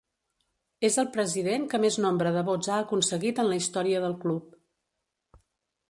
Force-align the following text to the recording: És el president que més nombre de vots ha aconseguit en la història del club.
És 0.87 0.95
el 1.03 1.09
president 1.17 1.67
que 1.73 1.79
més 1.85 1.99
nombre 2.07 2.33
de 2.37 2.45
vots 2.49 2.71
ha 2.73 2.79
aconseguit 2.87 3.43
en 3.45 3.51
la 3.53 3.61
història 3.63 4.01
del 4.07 4.19
club. 4.25 4.61